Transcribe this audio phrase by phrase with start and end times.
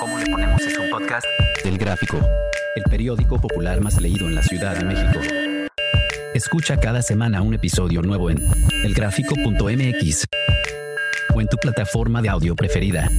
[0.00, 1.26] ¿Cómo le ponemos es un podcast?
[1.64, 2.18] Del Gráfico,
[2.76, 5.20] el periódico popular más leído en la Ciudad de México.
[6.34, 8.38] Escucha cada semana un episodio nuevo en
[8.84, 10.24] elgráfico.mx
[11.34, 13.10] o en tu plataforma de audio preferida.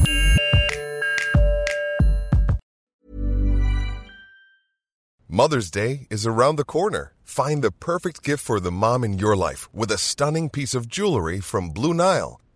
[5.28, 7.14] Mother's Day is around the corner.
[7.24, 10.88] Find the perfect gift for the mom in your life with a stunning piece of
[10.88, 12.42] jewelry from Blue Nile.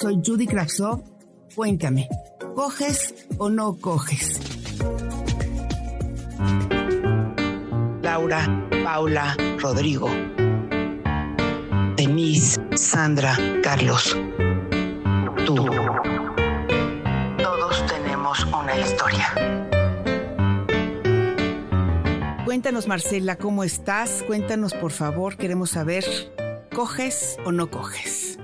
[0.00, 1.02] Soy Judy Kravsov.
[1.56, 2.08] Cuéntame,
[2.54, 4.40] ¿coges o no coges?
[8.00, 10.08] Laura, Paula, Rodrigo,
[11.96, 14.16] Denise, Sandra, Carlos.
[15.44, 15.56] Tú.
[17.42, 19.34] Todos tenemos una historia.
[22.44, 24.22] Cuéntanos, Marcela, ¿cómo estás?
[24.28, 26.04] Cuéntanos, por favor, queremos saber,
[26.72, 28.37] ¿coges o no coges?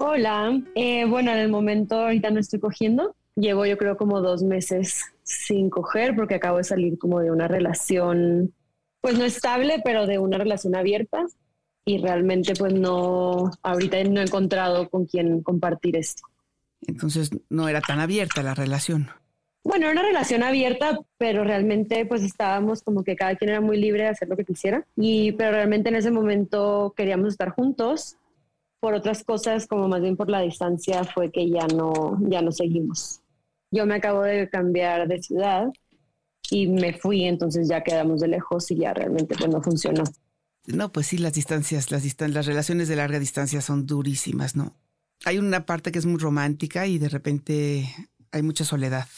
[0.00, 3.16] Hola, eh, bueno, en el momento ahorita no estoy cogiendo.
[3.34, 7.48] Llevo yo creo como dos meses sin coger porque acabo de salir como de una
[7.48, 8.54] relación,
[9.00, 11.26] pues no estable, pero de una relación abierta
[11.84, 16.22] y realmente pues no, ahorita no he encontrado con quién compartir esto.
[16.86, 19.08] Entonces no era tan abierta la relación.
[19.64, 23.76] Bueno, era una relación abierta, pero realmente pues estábamos como que cada quien era muy
[23.76, 28.16] libre de hacer lo que quisiera y pero realmente en ese momento queríamos estar juntos.
[28.80, 32.52] Por otras cosas, como más bien por la distancia, fue que ya no, ya no
[32.52, 33.20] seguimos.
[33.70, 35.68] Yo me acabo de cambiar de ciudad
[36.50, 40.04] y me fui, entonces ya quedamos de lejos y ya realmente pues no funcionó.
[40.66, 44.74] No, pues sí, las distancias, las, distan las relaciones de larga distancia son durísimas, ¿no?
[45.24, 47.88] Hay una parte que es muy romántica y de repente
[48.30, 49.08] hay mucha soledad.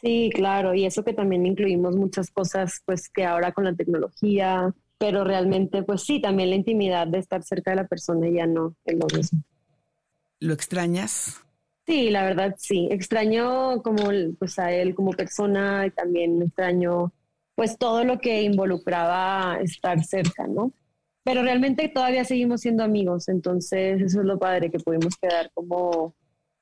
[0.00, 4.74] Sí, claro, y eso que también incluimos muchas cosas, pues que ahora con la tecnología,
[4.98, 8.74] pero realmente, pues sí, también la intimidad de estar cerca de la persona ya no
[8.84, 9.42] es lo mismo.
[10.40, 11.42] ¿Lo extrañas?
[11.86, 12.88] Sí, la verdad sí.
[12.90, 17.12] Extraño como pues a él como persona y también extraño
[17.54, 20.72] pues todo lo que involucraba estar cerca, ¿no?
[21.24, 26.14] Pero realmente todavía seguimos siendo amigos, entonces eso es lo padre que pudimos quedar como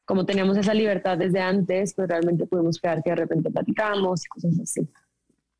[0.04, 4.28] como teníamos esa libertad desde antes, pues realmente pudimos quedar que de repente platicamos y
[4.28, 4.86] cosas así.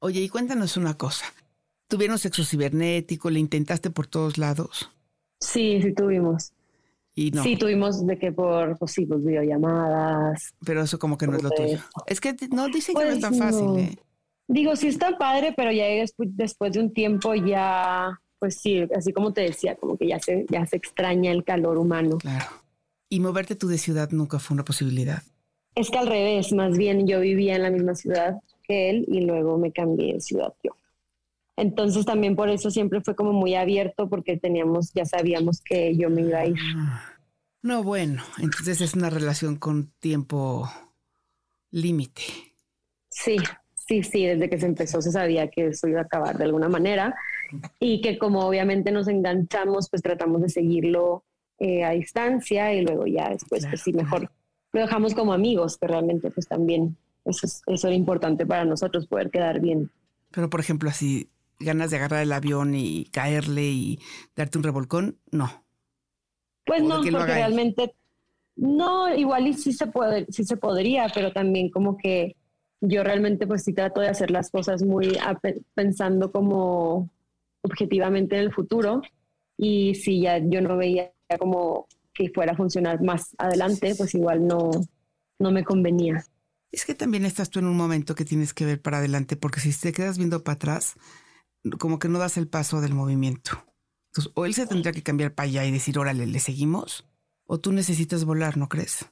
[0.01, 1.25] Oye, y cuéntanos una cosa.
[1.95, 3.31] ¿Tuvieron sexo cibernético?
[3.31, 4.91] ¿Le intentaste por todos lados?
[5.39, 6.53] Sí, sí tuvimos.
[7.15, 7.45] Y no.
[7.45, 10.55] Sí, tuvimos de que por pues, sí, pues, videollamadas.
[10.67, 11.79] Pero eso como que no es lo tuyo.
[12.09, 13.79] Es que no dicen que no es Pues tan fácil, no.
[13.79, 13.97] ¿eh?
[14.49, 19.13] Digo, sí está padre, pero ya después, después de un tiempo ya, pues sí, así
[19.13, 22.19] como te decía, como que ya se, ya se extraña el calor humano.
[22.19, 22.47] Claro.
[23.09, 25.23] Y moverte tú de ciudad nunca fue una posibilidad.
[25.77, 28.35] Es que al revés, más bien yo vivía en la misma ciudad
[28.65, 30.73] que él y luego me cambié de ciudad yo.
[31.57, 36.11] Entonces también por eso siempre fue como muy abierto porque teníamos, ya sabíamos que yo
[36.11, 36.57] me iba a ir.
[36.77, 37.11] Ah.
[37.63, 40.69] No, bueno, entonces es una relación con tiempo
[41.71, 42.23] límite.
[43.11, 43.37] Sí,
[43.75, 46.69] sí, sí, desde que se empezó se sabía que eso iba a acabar de alguna
[46.69, 47.15] manera
[47.79, 51.25] y que como obviamente nos enganchamos, pues tratamos de seguirlo
[51.59, 54.31] eh, a distancia y luego ya después, Claro, pues sí, mejor
[54.73, 59.07] lo dejamos como amigos, que realmente pues también eso, es- eso era importante para nosotros,
[59.07, 59.91] poder quedar bien.
[60.33, 61.29] Pero, por ejemplo, así,
[61.59, 64.01] ganas de agarrar el avión y caerle y
[64.37, 65.65] darte un revolcón, no.
[66.67, 67.27] Pues O no, porque él.
[67.35, 67.95] realmente,
[68.57, 72.37] no, igual y sí se, puede, sí se podría, pero también como que
[72.81, 75.19] yo realmente pues sí trato de hacer las cosas muy
[75.75, 77.11] pensando como
[77.63, 79.03] objetivamente en el futuro
[79.57, 84.47] y si ya yo no veía como que fuera a funcionar más adelante, pues igual
[84.47, 84.71] no,
[85.39, 86.25] no me convenía.
[86.73, 89.61] Es que también estás tú en un momento que tienes que ver para adelante, porque
[89.61, 90.95] si te quedas viendo para atrás,
[91.79, 93.65] como que no das el paso del movimiento.
[94.13, 97.05] Entonces, o él se tendría que cambiar para allá y decir, órale, le seguimos,
[97.47, 99.07] o tú necesitas volar, ¿no crees?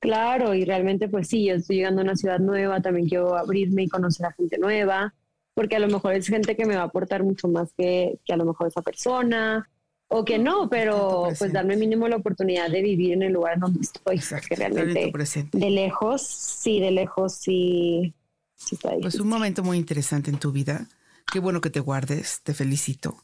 [0.00, 3.84] Claro, y realmente pues sí, yo estoy llegando a una ciudad nueva, también quiero abrirme
[3.84, 5.14] y conocer a gente nueva,
[5.54, 8.32] porque a lo mejor es gente que me va a aportar mucho más que, que
[8.32, 9.68] a lo mejor esa persona,
[10.08, 13.80] o que no, pero pues darme mínimo la oportunidad de vivir en el lugar donde
[13.80, 15.12] estoy, Exacto, que realmente
[15.52, 18.12] de lejos, sí, de lejos, sí,
[18.56, 19.22] sí está Pues difícil.
[19.22, 20.86] un momento muy interesante en tu vida.
[21.30, 23.16] Qué bueno que te guardes, te felicito.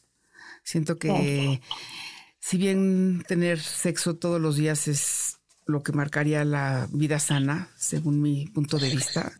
[0.63, 1.61] Siento que
[2.39, 8.21] si bien tener sexo todos los días es lo que marcaría la vida sana, según
[8.21, 9.31] mi punto de vista.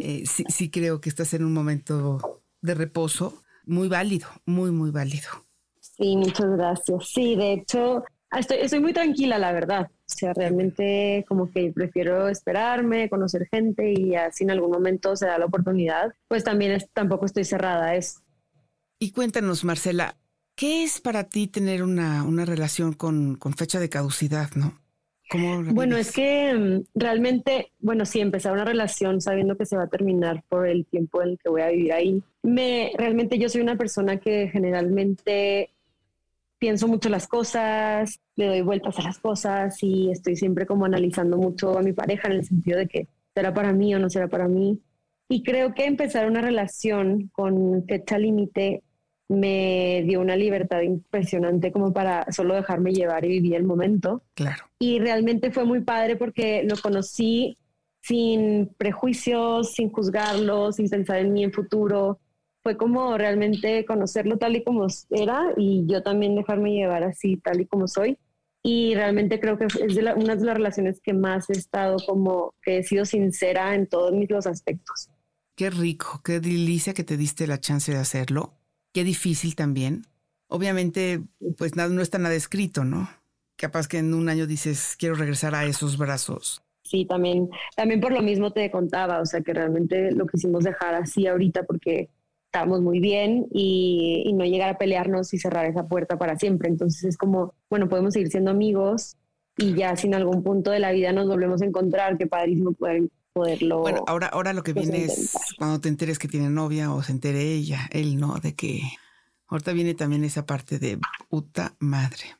[0.00, 4.90] Eh, sí, sí creo que estás en un momento de reposo muy válido, muy, muy
[4.90, 5.28] válido.
[5.80, 7.08] Sí, muchas gracias.
[7.08, 9.90] Sí, de hecho, estoy, estoy muy tranquila, la verdad.
[10.18, 15.26] O sea, realmente como que prefiero esperarme, conocer gente y así en algún momento se
[15.26, 18.18] da la oportunidad, pues también es, tampoco estoy cerrada a eso.
[18.98, 20.16] Y cuéntanos, Marcela,
[20.56, 24.76] ¿qué es para ti tener una, una relación con, con fecha de caducidad, no?
[25.72, 29.88] bueno, es que mm, realmente, bueno, sí, empezar una relación sabiendo que se va a
[29.88, 32.22] terminar por el tiempo en el que voy a vivir ahí.
[32.42, 35.70] Me, realmente yo soy una persona que generalmente
[36.58, 41.36] pienso mucho las cosas, le doy vueltas a las cosas y estoy siempre como analizando
[41.36, 44.28] mucho a mi pareja en el sentido de que será para mí o no será
[44.28, 44.80] para mí.
[45.28, 48.82] Y creo que empezar una relación con fecha límite
[49.28, 54.22] me dio una libertad impresionante como para solo dejarme llevar y vivir el momento.
[54.34, 54.64] Claro.
[54.78, 57.56] Y realmente fue muy padre porque lo conocí
[58.00, 62.20] sin prejuicios, sin juzgarlo, sin pensar en mí en futuro.
[62.68, 67.60] Fue como realmente conocerlo tal y como era y yo también dejarme llevar así tal
[67.60, 68.18] y como soy.
[68.62, 69.76] Y realmente creo que es
[70.16, 74.12] una de las relaciones que más he estado como que he sido sincera en todos
[74.12, 75.08] mis los aspectos.
[75.54, 78.58] Qué rico, qué delicia que te diste la chance de hacerlo
[78.92, 80.06] qué difícil también.
[80.48, 81.22] Obviamente,
[81.56, 83.08] pues nada, no está nada escrito, ¿no?
[83.56, 86.62] Capaz que en un año dices, quiero regresar a esos brazos.
[86.84, 90.94] Sí, también, también por lo mismo te contaba, o sea, que realmente lo quisimos dejar
[90.94, 92.08] así ahorita porque
[92.48, 96.68] estábamos muy bien y, y, no llegar a pelearnos y cerrar esa puerta para siempre.
[96.68, 99.16] Entonces es como, bueno, podemos seguir siendo amigos
[99.58, 102.72] y ya si en algún punto de la vida nos volvemos a encontrar, qué padrísimo
[102.72, 103.80] poder poderlo.
[103.80, 107.02] Bueno, ahora, ahora lo que pues, viene es cuando te enteres que tiene novia o
[107.02, 108.36] se entere ella, él, ¿no?
[108.38, 108.82] De que
[109.46, 110.98] ahorita viene también esa parte de
[111.28, 112.37] puta madre.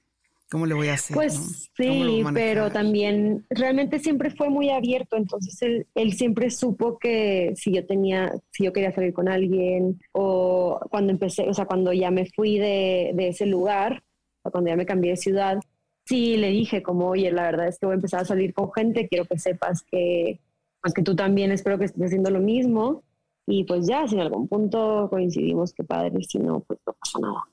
[0.51, 1.15] ¿Cómo le voy a hacer?
[1.15, 7.53] Pues sí, pero también realmente siempre fue muy abierto, entonces él, él, siempre supo que
[7.55, 11.93] si yo tenía, si yo quería salir con alguien o cuando empecé, o sea, cuando
[11.93, 14.03] ya me fui de, de ese lugar,
[14.43, 15.59] o cuando ya me cambié de ciudad,
[16.07, 18.73] sí le dije como, oye, la verdad es que voy a empezar a salir con
[18.73, 20.41] gente, quiero que sepas que
[20.83, 23.03] pues que tú también espero que estés haciendo lo mismo.
[23.47, 27.19] Y pues ya, si en algún punto coincidimos, qué padre, si no, pues no pasa
[27.19, 27.45] nada.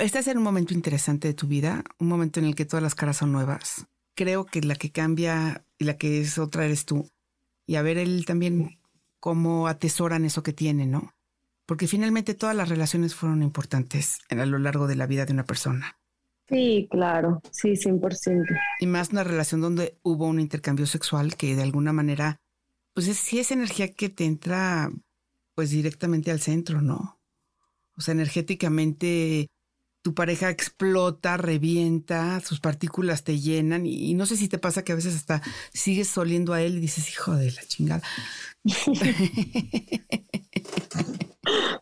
[0.00, 2.94] Este es un momento interesante de tu vida, un momento en el que todas las
[2.94, 3.86] caras son nuevas.
[4.14, 7.08] Creo que la que cambia y la que es otra eres tú.
[7.66, 8.78] Y a ver él también
[9.18, 11.14] cómo atesoran eso que tiene, ¿no?
[11.66, 15.44] Porque finalmente todas las relaciones fueron importantes a lo largo de la vida de una
[15.44, 15.98] persona.
[16.48, 18.44] Sí, claro, sí, 100%.
[18.80, 22.40] Y más una relación donde hubo un intercambio sexual que de alguna manera
[22.94, 24.90] pues es, sí es energía que te entra
[25.54, 27.20] pues directamente al centro, ¿no?
[27.96, 29.48] O sea, energéticamente
[30.08, 34.92] tu pareja explota, revienta, sus partículas te llenan y, no sé si te pasa que
[34.92, 35.42] a veces hasta
[35.74, 38.02] sigues oliendo a él y dices, hijo de la chingada.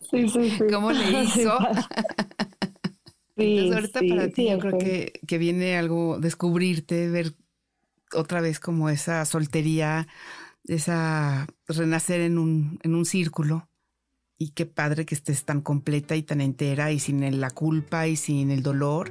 [0.09, 0.65] Sí, sí, sí.
[0.71, 1.59] ¿Cómo le hizo?
[3.37, 7.35] Sí, ahorita para ti yo creo que, que viene algo, descubrirte, ver
[8.13, 10.09] otra vez como esa soltería,
[10.65, 13.69] esa renacer en un, en un círculo.
[14.39, 18.17] Y qué padre que estés tan completa y tan entera y sin la culpa y
[18.17, 19.11] sin el dolor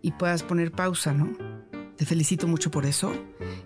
[0.00, 1.30] y puedas poner pausa, ¿no?
[1.96, 3.12] Te felicito mucho por eso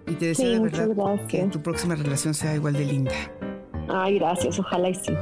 [0.08, 3.12] y te deseo de verdad que tu próxima relación sea igual de linda.
[3.88, 5.12] Ay, gracias, ojalá y sí.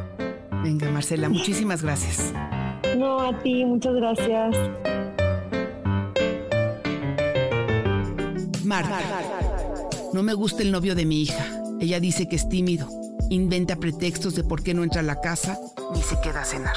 [0.63, 2.33] Venga, Marcela, muchísimas gracias.
[2.97, 4.57] No, a ti, muchas gracias.
[8.65, 9.01] Marta,
[10.15, 11.45] no me gusta el novio de mi hija.
[11.79, 12.89] Ella dice que es tímido,
[13.31, 15.59] inventa pretextos de por qué no entra a la casa
[15.95, 16.77] ni se queda a cenar.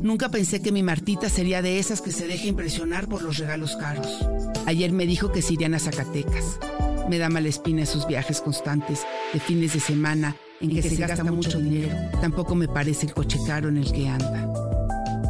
[0.00, 3.76] Nunca pensé que mi Martita sería de esas que se deja impresionar por los regalos
[3.76, 4.24] caros.
[4.66, 6.58] Ayer me dijo que se irían a Zacatecas.
[7.08, 9.00] Me da mala espina esos viajes constantes
[9.32, 11.96] de fines de semana en que, se, gasta, mucho dinero.
[12.20, 14.48] Tampoco me parece el coche caro en el que anda.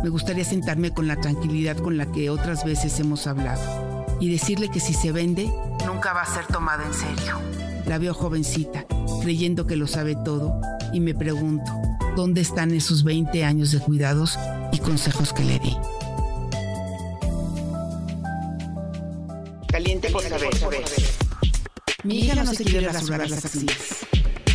[0.03, 4.69] Me gustaría sentarme con la tranquilidad con la que otras veces hemos hablado y decirle
[4.69, 5.51] que si se vende,
[5.99, 7.41] nunca va a ser tomada en serio.
[7.85, 8.87] La veo jovencita,
[9.21, 10.61] creyendo que lo sabe todo,
[10.93, 11.73] y me pregunto,
[12.15, 14.39] ¿dónde están esos 20 años de cuidados
[14.71, 15.77] y consejos que le di?
[19.67, 20.51] Caliente por saber.
[22.05, 24.07] Mi hija no se quiere rasurar las axilas.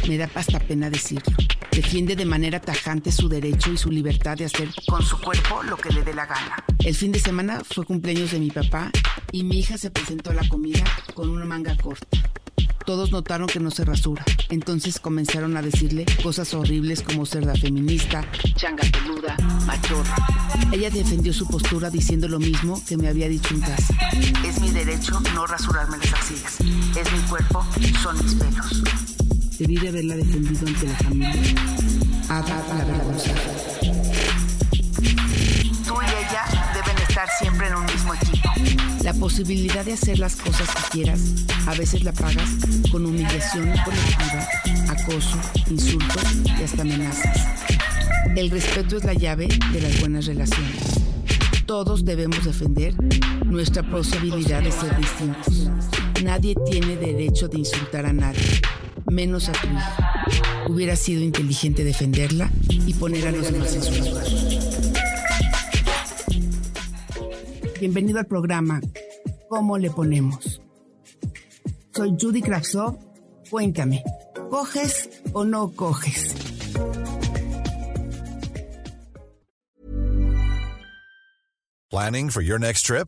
[0.08, 1.36] Me da hasta pena decirlo.
[1.74, 5.76] Defiende de manera tajante su derecho y su libertad de hacer con su cuerpo lo
[5.76, 6.64] que le dé la gana.
[6.80, 8.92] El fin de semana fue cumpleaños de mi papá
[9.32, 10.84] y mi hija se presentó a la comida
[11.16, 12.06] con una manga corta.
[12.86, 14.24] Todos notaron que no se rasura.
[14.50, 18.24] Entonces comenzaron a decirle cosas horribles como cerda feminista,
[18.56, 20.16] changa peluda, machorra.
[20.72, 23.96] Ella defendió su postura diciendo lo mismo que me había dicho en casa.
[24.46, 26.60] Es mi derecho no rasurarme las axilas.
[26.60, 27.66] Es mi cuerpo,
[28.02, 29.13] son mis pelos.
[29.64, 31.42] Debí de haberla defendido ante la familia.
[32.28, 33.32] Ada la vergüenza.
[35.88, 36.44] Tú y ella
[36.74, 38.50] deben estar siempre en un mismo equipo.
[39.04, 41.22] La posibilidad de hacer las cosas que quieras,
[41.66, 42.50] a veces la pagas
[42.92, 44.50] con humillación colectiva,
[44.90, 45.40] acoso,
[45.70, 47.48] insultos y hasta amenazas.
[48.36, 51.00] El respeto es la llave de las buenas relaciones.
[51.66, 52.96] Todos debemos defender
[53.46, 55.70] nuestra posibilidad de ser distintos.
[56.22, 58.62] Nadie tiene derecho de insultar a nadie,
[59.14, 60.66] menos a tu hija.
[60.68, 64.26] Hubiera sido inteligente defenderla y poner a los demás en su lugar.
[67.80, 68.82] Bienvenido al programa
[69.50, 70.62] ¿Cómo le ponemos?
[71.94, 72.98] Soy Judy Kravsov.
[73.52, 74.04] Cuéntame,
[74.50, 76.34] ¿coges o no coges?
[81.92, 83.08] Planning for your next trip?